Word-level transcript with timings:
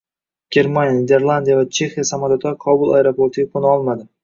Germaniya, 0.55 0.95
Niderlandiya 0.99 1.59
va 1.59 1.67
Chexiya 1.79 2.07
samolyotlari 2.13 2.61
Kobul 2.67 2.97
aeroportiga 3.03 3.49
qo‘na 3.55 3.73
olmadi 3.79 4.11